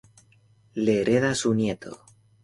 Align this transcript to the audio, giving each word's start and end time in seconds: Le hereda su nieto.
Le 0.73 0.93
hereda 1.01 1.35
su 1.35 1.53
nieto. 1.53 2.03